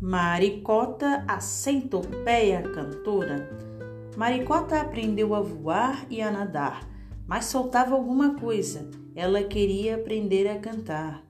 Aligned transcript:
Maricota, 0.00 1.24
a 1.26 1.40
centopeia 1.40 2.62
cantora. 2.62 3.50
Maricota 4.16 4.80
aprendeu 4.80 5.34
a 5.34 5.40
voar 5.40 6.06
e 6.08 6.22
a 6.22 6.30
nadar, 6.30 6.88
mas 7.26 7.50
faltava 7.50 7.96
alguma 7.96 8.36
coisa. 8.36 8.88
Ela 9.12 9.42
queria 9.42 9.96
aprender 9.96 10.46
a 10.46 10.56
cantar. 10.60 11.24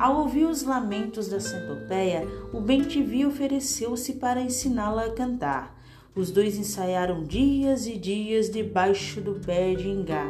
Ao 0.00 0.16
ouvir 0.16 0.46
os 0.46 0.64
lamentos 0.64 1.28
da 1.28 1.38
centopeia, 1.38 2.26
o 2.52 2.60
bem-te-vi 2.60 3.24
ofereceu-se 3.24 4.14
para 4.14 4.40
ensiná-la 4.40 5.04
a 5.04 5.12
cantar. 5.12 5.78
Os 6.12 6.32
dois 6.32 6.58
ensaiaram 6.58 7.22
dias 7.22 7.86
e 7.86 7.96
dias 7.96 8.50
debaixo 8.50 9.20
do 9.20 9.34
pé 9.34 9.76
de 9.76 9.88
ingá. 9.88 10.28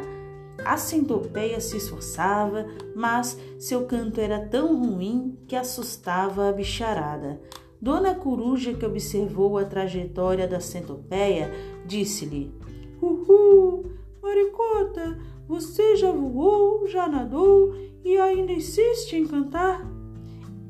A 0.63 0.77
centopeia 0.77 1.59
se 1.59 1.77
esforçava, 1.77 2.67
mas 2.95 3.35
seu 3.57 3.87
canto 3.87 4.21
era 4.21 4.45
tão 4.45 4.77
ruim 4.77 5.35
que 5.47 5.55
assustava 5.55 6.49
a 6.49 6.51
bicharada. 6.51 7.41
Dona 7.81 8.13
Coruja, 8.13 8.73
que 8.73 8.85
observou 8.85 9.57
a 9.57 9.63
trajetória 9.63 10.45
da 10.45 10.59
centopeia, 10.59 11.49
disse-lhe: 11.85 12.53
Uhul, 13.01 13.85
Maricota, 14.21 15.17
você 15.47 15.95
já 15.95 16.11
voou, 16.11 16.85
já 16.87 17.07
nadou 17.07 17.73
e 18.03 18.17
ainda 18.17 18.51
insiste 18.51 19.13
em 19.15 19.25
cantar? 19.25 19.79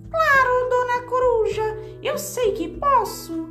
Claro, 0.09 0.70
Dona 0.70 1.02
Coruja, 1.09 1.64
eu 2.03 2.17
sei 2.17 2.52
que 2.52 2.67
posso. 2.77 3.50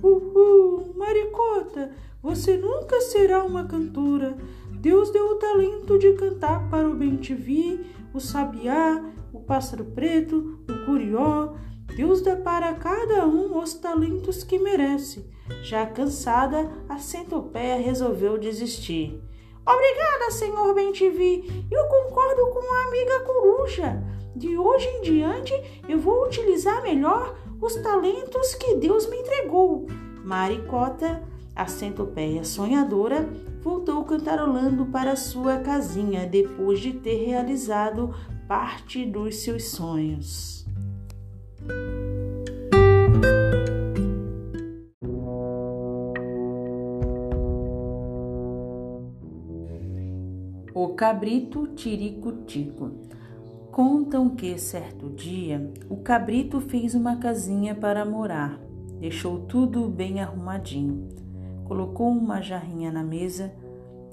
Uhul, 0.00 0.94
Maricota, 0.96 1.90
você 2.22 2.56
nunca 2.56 3.00
será 3.00 3.42
uma 3.42 3.64
cantora. 3.64 4.36
Deus 4.80 5.10
deu 5.10 5.26
o 5.26 5.34
talento 5.36 5.98
de 5.98 6.12
cantar 6.12 6.68
para 6.70 6.88
o 6.88 6.94
bem-te-vi, 6.94 7.84
o 8.14 8.20
sabiá, 8.20 9.04
o 9.32 9.40
pássaro 9.40 9.84
preto, 9.86 10.60
o 10.68 10.86
curió, 10.86 11.54
Deus 11.96 12.22
dá 12.22 12.36
para 12.36 12.74
cada 12.74 13.26
um 13.26 13.58
os 13.58 13.74
talentos 13.74 14.42
que 14.42 14.58
merece. 14.58 15.24
Já 15.62 15.86
cansada, 15.86 16.70
a 16.88 16.98
centopeia 16.98 17.76
resolveu 17.76 18.38
desistir. 18.38 19.22
Obrigada, 19.66 20.30
senhor 20.30 20.74
Bentivi. 20.74 21.66
Eu 21.70 21.84
concordo 21.86 22.46
com 22.48 22.72
a 22.74 22.88
amiga 22.88 23.20
coruja. 23.20 24.02
De 24.34 24.56
hoje 24.56 24.88
em 24.88 25.02
diante, 25.02 25.52
eu 25.88 25.98
vou 25.98 26.24
utilizar 26.24 26.82
melhor 26.82 27.36
os 27.60 27.76
talentos 27.76 28.54
que 28.54 28.74
Deus 28.76 29.06
me 29.06 29.18
entregou. 29.18 29.86
Maricota, 30.24 31.22
a 31.54 31.66
centopeia 31.66 32.42
sonhadora, 32.42 33.28
voltou 33.60 34.02
cantarolando 34.04 34.86
para 34.86 35.14
sua 35.14 35.58
casinha 35.58 36.26
depois 36.26 36.80
de 36.80 36.94
ter 36.94 37.24
realizado 37.26 38.14
parte 38.48 39.04
dos 39.04 39.36
seus 39.36 39.64
sonhos. 39.64 40.61
O 50.74 50.88
cabrito 50.94 51.66
tirico-tico. 51.68 52.90
Contam 53.70 54.30
que 54.30 54.58
certo 54.58 55.10
dia 55.10 55.70
o 55.90 55.96
cabrito 55.98 56.60
fez 56.60 56.94
uma 56.94 57.16
casinha 57.16 57.74
para 57.74 58.04
morar. 58.04 58.58
Deixou 58.98 59.40
tudo 59.40 59.88
bem 59.88 60.20
arrumadinho. 60.20 61.08
Colocou 61.64 62.08
uma 62.08 62.40
jarrinha 62.40 62.90
na 62.90 63.02
mesa, 63.02 63.52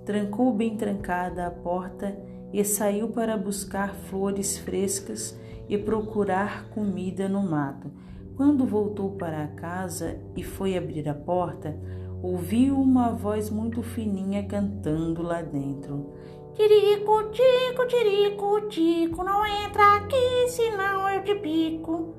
trancou 0.06 0.54
bem 0.54 0.76
trancada 0.76 1.48
a 1.48 1.52
porta 1.52 2.18
e 2.52 2.64
saiu 2.64 3.08
para 3.08 3.38
buscar 3.38 3.96
flores 3.96 4.58
frescas 4.58 5.40
e 5.70 5.78
procurar 5.78 6.68
comida 6.70 7.30
no 7.30 7.42
mato. 7.44 7.90
Quando 8.36 8.66
voltou 8.66 9.12
para 9.12 9.48
casa 9.48 10.20
e 10.36 10.44
foi 10.44 10.76
abrir 10.76 11.08
a 11.08 11.14
porta, 11.14 11.78
ouviu 12.24 12.80
uma 12.80 13.12
voz 13.12 13.50
muito 13.50 13.84
fininha 13.84 14.44
cantando 14.44 15.22
lá 15.22 15.42
dentro. 15.42 16.14
Tirico, 16.56 17.24
tico, 17.32 17.88
tirico, 17.88 18.62
tico, 18.68 19.24
não 19.24 19.46
entra 19.46 19.98
aqui, 19.98 20.48
senão 20.50 21.08
eu 21.10 21.24
te 21.24 21.36
pico. 21.36 22.16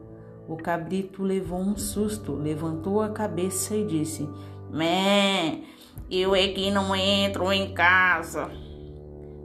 O 0.48 0.56
cabrito 0.56 1.22
levou 1.22 1.58
um 1.58 1.76
susto, 1.76 2.34
levantou 2.34 3.02
a 3.02 3.10
cabeça 3.10 3.74
e 3.74 3.84
disse: 3.84 4.28
Mé, 4.70 5.60
eu 6.10 6.34
é 6.34 6.48
que 6.48 6.70
não 6.70 6.94
entro 6.94 7.52
em 7.52 7.74
casa. 7.74 8.50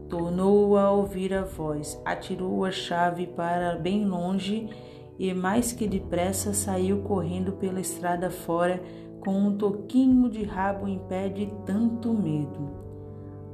Tornou 0.09 0.77
a 0.77 0.91
ouvir 0.91 1.33
a 1.33 1.43
voz, 1.43 1.99
atirou 2.05 2.63
a 2.63 2.71
chave 2.71 3.25
para 3.25 3.75
bem 3.75 4.05
longe 4.05 4.69
e, 5.17 5.33
mais 5.33 5.71
que 5.71 5.87
depressa, 5.87 6.53
saiu 6.53 7.01
correndo 7.01 7.53
pela 7.53 7.79
estrada 7.79 8.29
fora 8.29 8.81
com 9.19 9.33
um 9.33 9.57
toquinho 9.57 10.29
de 10.29 10.43
rabo 10.43 10.87
em 10.87 10.99
pé 10.99 11.27
de 11.29 11.51
tanto 11.65 12.13
medo. 12.13 12.85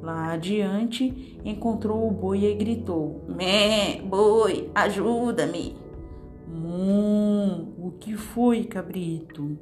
Lá 0.01 0.33
adiante, 0.33 1.39
encontrou 1.45 2.07
o 2.07 2.11
boi 2.11 2.43
e 2.43 2.55
gritou: 2.55 3.23
Mé, 3.27 4.01
boi, 4.01 4.69
ajuda-me! 4.75 5.77
Hum, 6.49 7.73
o 7.77 7.91
que 7.91 8.17
foi, 8.17 8.65
cabrito? 8.65 9.57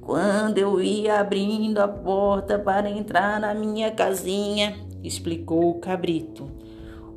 Quando 0.00 0.58
eu 0.58 0.82
ia 0.82 1.20
abrindo 1.20 1.78
a 1.78 1.88
porta 1.88 2.58
para 2.58 2.90
entrar 2.90 3.40
na 3.40 3.54
minha 3.54 3.90
casinha, 3.90 4.76
explicou 5.04 5.70
o 5.70 5.80
cabrito. 5.80 6.50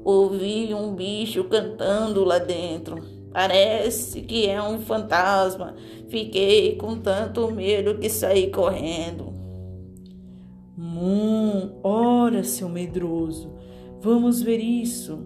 Ouvi 0.03 0.73
um 0.73 0.93
bicho 0.93 1.43
cantando 1.45 2.23
lá 2.23 2.39
dentro. 2.39 3.03
Parece 3.31 4.21
que 4.21 4.47
é 4.47 4.61
um 4.61 4.79
fantasma. 4.79 5.75
Fiquei 6.07 6.75
com 6.75 6.97
tanto 6.97 7.51
medo 7.51 7.97
que 7.97 8.09
saí 8.09 8.49
correndo. 8.49 9.33
Hum, 10.77 11.71
ora, 11.83 12.43
seu 12.43 12.69
medroso, 12.69 13.51
vamos 13.99 14.41
ver 14.41 14.59
isso. 14.59 15.25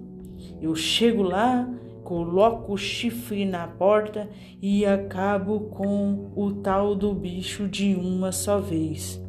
Eu 0.61 0.75
chego 0.75 1.23
lá, 1.23 1.69
coloco 2.03 2.73
o 2.73 2.77
chifre 2.77 3.45
na 3.45 3.67
porta 3.67 4.29
e 4.61 4.85
acabo 4.85 5.61
com 5.61 6.31
o 6.35 6.51
tal 6.53 6.95
do 6.95 7.13
bicho 7.13 7.67
de 7.67 7.95
uma 7.95 8.31
só 8.31 8.59
vez. 8.59 9.21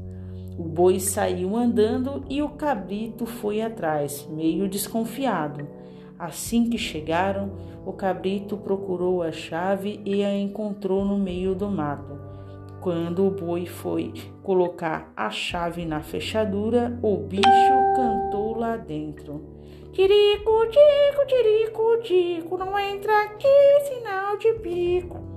O 0.58 0.64
boi 0.64 1.00
saiu 1.00 1.56
andando 1.56 2.24
e 2.28 2.42
o 2.42 2.50
cabrito 2.50 3.24
foi 3.24 3.62
atrás, 3.62 4.28
meio 4.30 4.68
desconfiado. 4.68 5.66
Assim 6.18 6.68
que 6.68 6.78
chegaram, 6.78 7.52
o 7.84 7.92
cabrito 7.92 8.56
procurou 8.56 9.22
a 9.22 9.32
chave 9.32 10.00
e 10.04 10.22
a 10.22 10.36
encontrou 10.36 11.04
no 11.04 11.18
meio 11.18 11.54
do 11.54 11.68
mato. 11.68 12.20
Quando 12.80 13.26
o 13.26 13.30
boi 13.30 13.66
foi 13.66 14.12
colocar 14.42 15.12
a 15.16 15.30
chave 15.30 15.84
na 15.84 16.00
fechadura, 16.00 16.98
o 17.02 17.16
bicho 17.16 17.42
cantou 17.96 18.56
lá 18.58 18.76
dentro. 18.76 19.40
Tirico, 19.92 20.66
tico, 20.66 21.26
tirico, 21.26 21.96
tico, 22.02 22.58
não 22.58 22.78
entra 22.78 23.24
aqui, 23.24 23.46
sinal 23.88 24.36
de 24.36 24.52
pico. 24.54 25.31